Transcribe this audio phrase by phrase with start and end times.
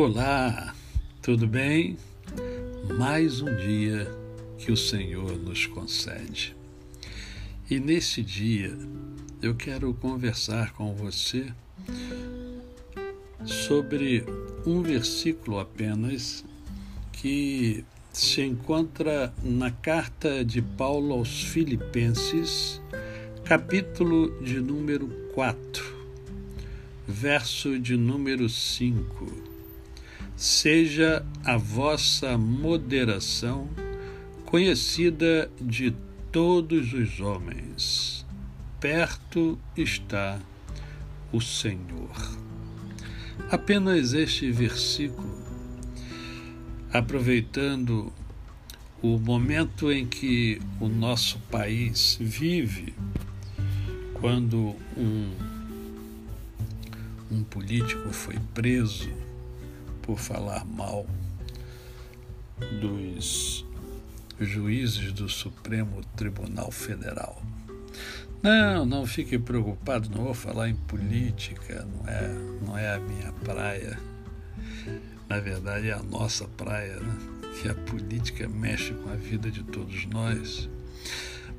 [0.00, 0.76] Olá,
[1.20, 1.96] tudo bem?
[2.96, 4.08] Mais um dia
[4.56, 6.54] que o Senhor nos concede.
[7.68, 8.78] E nesse dia
[9.42, 11.52] eu quero conversar com você
[13.44, 14.24] sobre
[14.64, 16.44] um versículo apenas
[17.10, 22.80] que se encontra na carta de Paulo aos Filipenses,
[23.44, 25.84] capítulo de número 4,
[27.04, 29.57] verso de número 5
[30.38, 33.68] seja a vossa moderação
[34.46, 35.92] conhecida de
[36.30, 38.24] todos os homens.
[38.78, 40.38] Perto está
[41.32, 42.38] o Senhor.
[43.50, 45.42] Apenas este versículo,
[46.92, 48.12] aproveitando
[49.02, 52.94] o momento em que o nosso país vive,
[54.14, 55.32] quando um,
[57.28, 59.27] um político foi preso
[60.08, 61.06] por falar mal
[62.80, 63.62] dos
[64.40, 67.42] juízes do Supremo Tribunal Federal.
[68.42, 72.28] Não, não fique preocupado, não vou falar em política, não é,
[72.64, 74.00] não é a minha praia.
[75.28, 77.18] Na verdade, é a nossa praia, né?
[77.60, 80.70] que a política mexe com a vida de todos nós.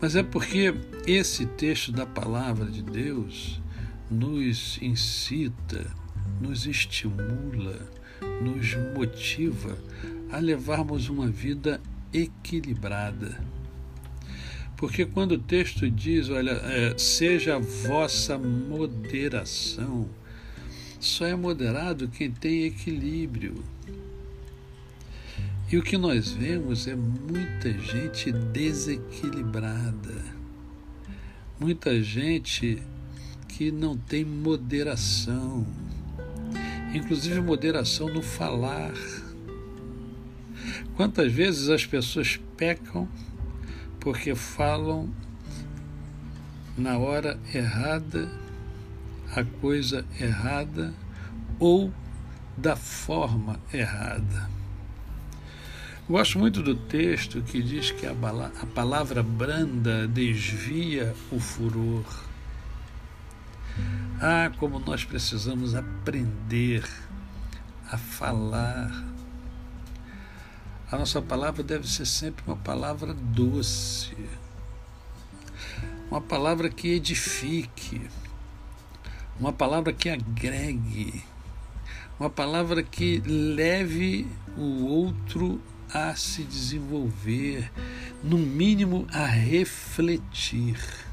[0.00, 0.72] Mas é porque
[1.04, 3.60] esse texto da palavra de Deus
[4.08, 5.84] nos incita,
[6.40, 7.96] nos estimula,
[8.42, 9.78] nos motiva
[10.30, 11.80] a levarmos uma vida
[12.12, 13.40] equilibrada.
[14.76, 20.08] Porque quando o texto diz, olha, é, seja a vossa moderação,
[21.00, 23.64] só é moderado quem tem equilíbrio.
[25.70, 30.14] E o que nós vemos é muita gente desequilibrada,
[31.58, 32.82] muita gente
[33.48, 35.66] que não tem moderação,
[36.96, 38.92] inclusive moderação no falar.
[40.96, 43.08] Quantas vezes as pessoas pecam
[44.00, 45.12] porque falam
[46.76, 48.30] na hora errada,
[49.34, 50.94] a coisa errada
[51.58, 51.92] ou
[52.56, 54.48] da forma errada.
[56.08, 58.14] Gosto muito do texto que diz que a,
[58.74, 62.04] palavra branda desvia o furor.
[64.28, 66.82] Ah, como nós precisamos aprender
[67.88, 68.90] a falar.
[70.90, 74.16] A nossa palavra deve ser sempre uma palavra doce,
[76.10, 78.10] uma palavra que edifique,
[79.38, 81.22] uma palavra que agregue,
[82.18, 84.26] uma palavra que leve
[84.58, 85.62] o outro
[85.94, 87.70] a se desenvolver,
[88.24, 91.05] no mínimo a refletir.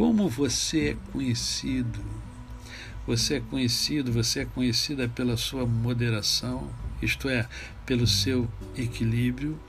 [0.00, 2.02] Como você é conhecido?
[3.06, 6.70] Você é conhecido, você é conhecida pela sua moderação,
[7.02, 7.46] isto é,
[7.84, 9.60] pelo seu equilíbrio.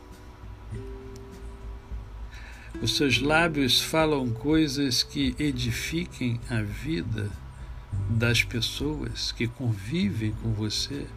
[2.82, 7.30] Os seus lábios falam coisas que edifiquem a vida
[8.10, 11.08] das pessoas que convivem com você,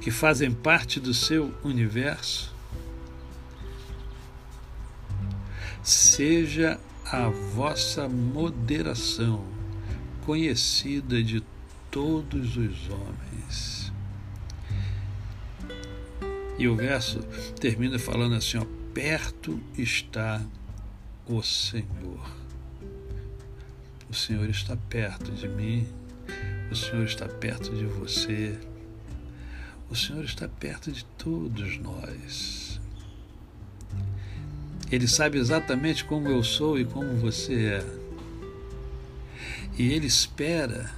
[0.00, 2.54] que fazem parte do seu universo.
[5.82, 6.78] Seja
[7.12, 9.44] a vossa moderação,
[10.24, 11.42] conhecida de
[11.90, 13.92] todos os homens.
[16.56, 17.18] E o verso
[17.58, 20.40] termina falando assim: ó, perto está
[21.26, 22.30] o Senhor.
[24.08, 25.88] O Senhor está perto de mim,
[26.70, 28.56] o Senhor está perto de você,
[29.88, 32.79] o Senhor está perto de todos nós.
[34.90, 37.86] Ele sabe exatamente como eu sou e como você é.
[39.78, 40.90] E Ele espera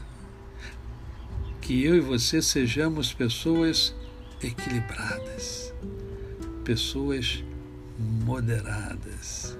[1.60, 3.94] que eu e você sejamos pessoas
[4.42, 5.72] equilibradas,
[6.64, 7.44] pessoas
[7.98, 9.56] moderadas,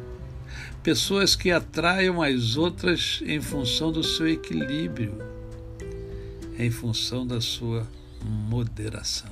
[0.83, 5.17] pessoas que atraiam as outras em função do seu equilíbrio,
[6.59, 7.87] em função da sua
[8.25, 9.32] moderação.